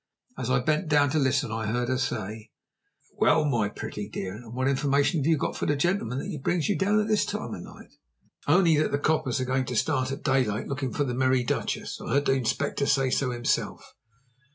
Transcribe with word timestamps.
As 0.35 0.49
I 0.49 0.61
bent 0.61 0.87
down 0.87 1.11
to 1.11 1.19
listen 1.19 1.51
I 1.51 1.67
heard 1.67 1.87
her 1.89 1.97
say: 1.99 2.49
"Well, 3.19 3.45
my 3.45 3.69
pretty 3.69 4.09
dear, 4.09 4.33
and 4.33 4.51
what 4.55 4.67
information 4.67 5.19
have 5.19 5.27
you 5.27 5.37
got 5.37 5.55
for 5.55 5.67
the 5.67 5.75
gentleman, 5.75 6.17
that 6.17 6.41
brings 6.41 6.67
you 6.67 6.75
down 6.75 6.99
at 6.99 7.07
this 7.07 7.23
time 7.23 7.53
of 7.53 7.61
night?" 7.61 7.93
"Only 8.47 8.77
that 8.77 8.91
the 8.91 8.97
coppers 8.97 9.39
are 9.39 9.45
going 9.45 9.65
to 9.65 9.75
start 9.75 10.11
at 10.11 10.23
daylight 10.23 10.65
looking 10.67 10.91
for 10.91 11.03
the 11.03 11.13
Merry 11.13 11.43
Duchess. 11.43 12.01
I 12.01 12.13
heard 12.13 12.25
the 12.25 12.31
Inspector 12.33 12.87
say 12.87 13.11
so 13.11 13.29
himself." 13.29 13.93